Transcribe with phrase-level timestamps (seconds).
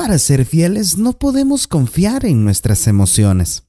[0.00, 3.64] Para ser fieles no podemos confiar en nuestras emociones.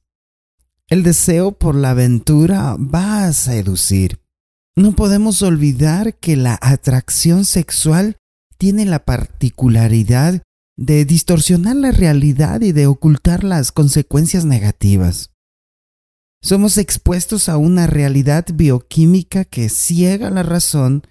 [0.88, 4.18] El deseo por la aventura va a seducir.
[4.74, 8.16] No podemos olvidar que la atracción sexual
[8.56, 10.40] tiene la particularidad
[10.78, 15.32] de distorsionar la realidad y de ocultar las consecuencias negativas.
[16.40, 21.02] Somos expuestos a una realidad bioquímica que ciega la razón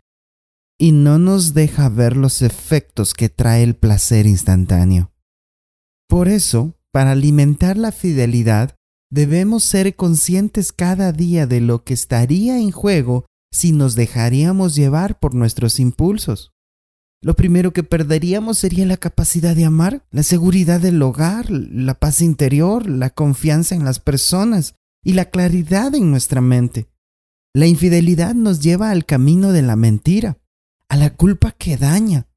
[0.80, 5.11] y no nos deja ver los efectos que trae el placer instantáneo.
[6.12, 8.76] Por eso, para alimentar la fidelidad,
[9.10, 15.20] debemos ser conscientes cada día de lo que estaría en juego si nos dejaríamos llevar
[15.20, 16.52] por nuestros impulsos.
[17.22, 22.20] Lo primero que perderíamos sería la capacidad de amar, la seguridad del hogar, la paz
[22.20, 26.90] interior, la confianza en las personas y la claridad en nuestra mente.
[27.54, 30.40] La infidelidad nos lleva al camino de la mentira,
[30.90, 32.28] a la culpa que daña,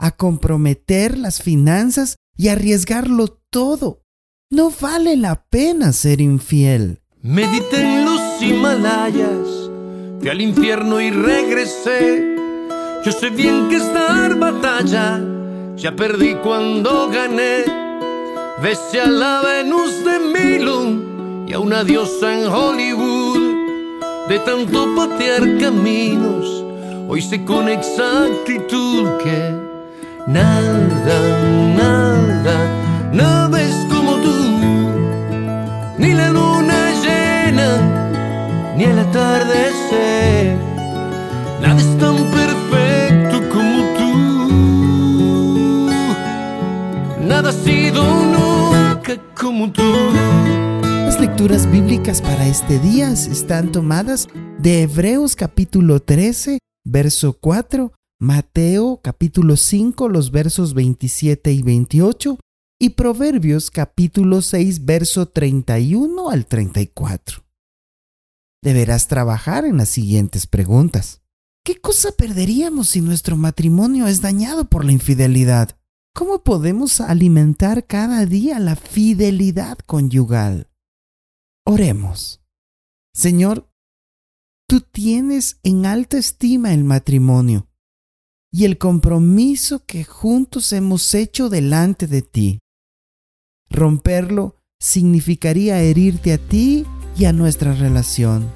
[0.00, 4.02] a comprometer las finanzas y arriesgarlo todo.
[4.50, 7.00] No vale la pena ser infiel.
[7.22, 9.70] Medité en los Himalayas,
[10.20, 12.36] fui al infierno y regresé.
[13.04, 15.20] Yo sé bien que esta batalla
[15.76, 17.64] ya perdí cuando gané.
[18.62, 23.54] Besé a la Venus de Milo y a una diosa en Hollywood.
[24.28, 26.64] De tanto patear caminos
[27.06, 29.63] Hoy sé con exactitud que
[30.26, 31.18] nada,
[31.76, 34.34] nada, nada es como tú.
[35.98, 40.56] Ni la luna llena, ni el atardecer.
[41.60, 44.12] Nada es tan perfecto como tú.
[47.26, 49.82] Nada ha sido nunca como tú.
[50.82, 57.92] Las lecturas bíblicas para este día están tomadas de Hebreos capítulo 13 verso 4,
[58.24, 62.38] Mateo capítulo 5, los versos 27 y 28,
[62.80, 67.44] y Proverbios capítulo 6, verso 31 al 34.
[68.62, 71.20] Deberás trabajar en las siguientes preguntas.
[71.66, 75.76] ¿Qué cosa perderíamos si nuestro matrimonio es dañado por la infidelidad?
[76.14, 80.70] ¿Cómo podemos alimentar cada día la fidelidad conyugal?
[81.66, 82.42] Oremos.
[83.12, 83.70] Señor,
[84.66, 87.68] Tú tienes en alta estima el matrimonio
[88.56, 92.60] y el compromiso que juntos hemos hecho delante de ti.
[93.68, 96.86] Romperlo significaría herirte a ti
[97.18, 98.46] y a nuestra relación.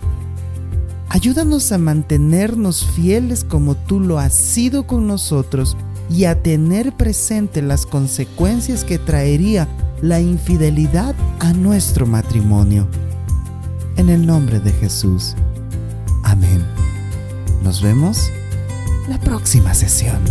[1.08, 5.76] Ayúdanos a mantenernos fieles como tú lo has sido con nosotros
[6.08, 9.66] y a tener presente las consecuencias que traería
[10.00, 12.86] la infidelidad a nuestro matrimonio.
[13.96, 15.34] En el nombre de Jesús.
[16.22, 16.64] Amén.
[17.64, 18.30] Nos vemos
[19.08, 20.22] la próxima sesión.